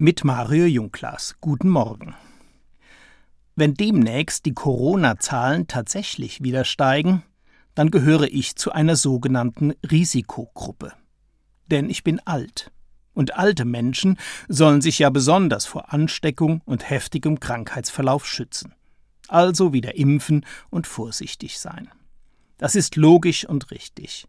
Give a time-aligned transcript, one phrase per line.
[0.00, 1.34] mit Mario Jungklas.
[1.40, 2.14] Guten Morgen.
[3.56, 7.24] Wenn demnächst die Corona-Zahlen tatsächlich wieder steigen,
[7.74, 10.92] dann gehöre ich zu einer sogenannten Risikogruppe.
[11.68, 12.70] Denn ich bin alt.
[13.12, 18.74] Und alte Menschen sollen sich ja besonders vor Ansteckung und heftigem Krankheitsverlauf schützen.
[19.26, 21.90] Also wieder impfen und vorsichtig sein.
[22.56, 24.28] Das ist logisch und richtig.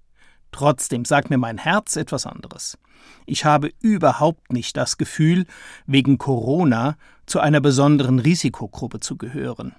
[0.52, 2.78] Trotzdem sagt mir mein Herz etwas anderes.
[3.26, 5.46] Ich habe überhaupt nicht das Gefühl,
[5.86, 9.76] wegen Corona zu einer besonderen Risikogruppe zu gehören.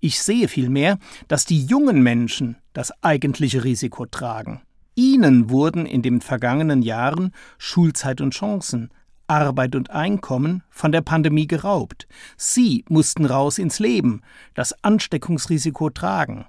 [0.00, 0.98] Ich sehe vielmehr,
[1.28, 4.60] dass die jungen Menschen das eigentliche Risiko tragen.
[4.94, 8.90] Ihnen wurden in den vergangenen Jahren Schulzeit und Chancen,
[9.26, 12.06] Arbeit und Einkommen von der Pandemie geraubt.
[12.36, 14.20] Sie mussten raus ins Leben,
[14.54, 16.46] das Ansteckungsrisiko tragen.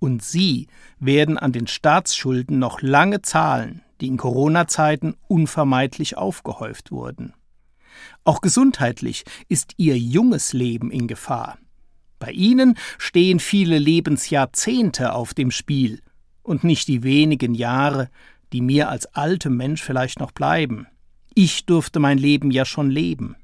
[0.00, 0.66] Und Sie
[0.98, 7.34] werden an den Staatsschulden noch lange zahlen, die in Corona-Zeiten unvermeidlich aufgehäuft wurden.
[8.24, 11.58] Auch gesundheitlich ist Ihr junges Leben in Gefahr.
[12.18, 16.00] Bei Ihnen stehen viele Lebensjahrzehnte auf dem Spiel
[16.42, 18.08] und nicht die wenigen Jahre,
[18.52, 20.86] die mir als altem Mensch vielleicht noch bleiben.
[21.34, 23.36] Ich durfte mein Leben ja schon leben.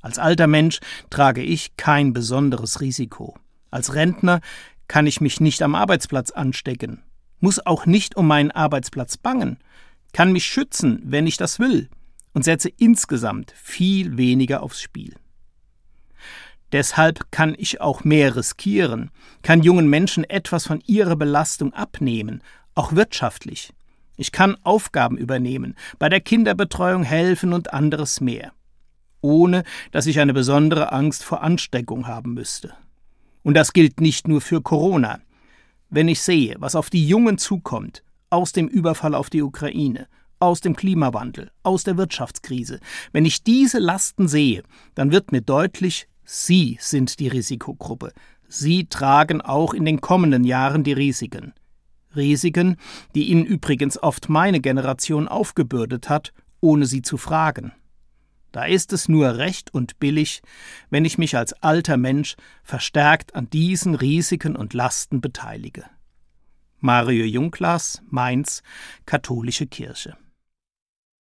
[0.00, 0.78] Als alter Mensch
[1.10, 3.36] trage ich kein besonderes Risiko.
[3.70, 4.40] Als Rentner
[4.88, 7.02] kann ich mich nicht am Arbeitsplatz anstecken,
[7.40, 9.58] muss auch nicht um meinen Arbeitsplatz bangen,
[10.12, 11.88] kann mich schützen, wenn ich das will,
[12.32, 15.14] und setze insgesamt viel weniger aufs Spiel.
[16.72, 19.10] Deshalb kann ich auch mehr riskieren,
[19.42, 22.42] kann jungen Menschen etwas von ihrer Belastung abnehmen,
[22.74, 23.72] auch wirtschaftlich.
[24.16, 28.52] Ich kann Aufgaben übernehmen, bei der Kinderbetreuung helfen und anderes mehr,
[29.20, 32.74] ohne dass ich eine besondere Angst vor Ansteckung haben müsste.
[33.46, 35.20] Und das gilt nicht nur für Corona.
[35.88, 40.08] Wenn ich sehe, was auf die Jungen zukommt, aus dem Überfall auf die Ukraine,
[40.40, 42.80] aus dem Klimawandel, aus der Wirtschaftskrise,
[43.12, 44.64] wenn ich diese Lasten sehe,
[44.96, 48.12] dann wird mir deutlich, Sie sind die Risikogruppe.
[48.48, 51.52] Sie tragen auch in den kommenden Jahren die Risiken.
[52.16, 52.74] Risiken,
[53.14, 57.70] die Ihnen übrigens oft meine Generation aufgebürdet hat, ohne Sie zu fragen.
[58.52, 60.42] Da ist es nur recht und billig,
[60.90, 65.84] wenn ich mich als alter Mensch verstärkt an diesen Risiken und Lasten beteilige.
[66.78, 68.62] Mario Junglas, Mainz,
[69.04, 70.16] Katholische Kirche